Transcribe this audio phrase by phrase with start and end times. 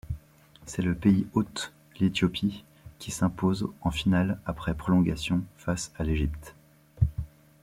[0.65, 2.63] C'est le pays hôte, l'Éthiopie,
[2.97, 6.55] qui s'impose en finale après prolongations, face à l'Égypte.